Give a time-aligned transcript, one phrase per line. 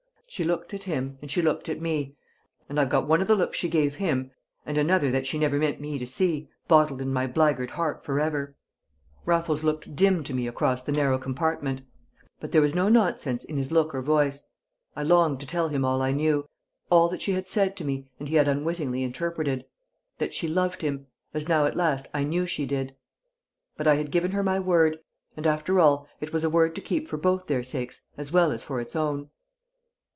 [0.33, 2.15] She looked at him, and she looked at me,
[2.69, 4.31] and I've got one of the looks she gave him,
[4.65, 8.55] and another that she never meant me to see, bottled in my blackguard heart forever!"
[9.25, 11.81] Raffles looked dim to me across the narrow compartment;
[12.39, 14.47] but there was no nonsense in his look or voice.
[14.95, 16.45] I longed to tell him all I knew,
[16.89, 19.65] all that she had said to me and he had unwittingly interpreted;
[20.19, 22.95] that she loved him, as now at last I knew she did;
[23.75, 24.97] but I had given her my word,
[25.35, 28.53] and after all it was a word to keep for both their sakes as well
[28.53, 29.29] as for its own.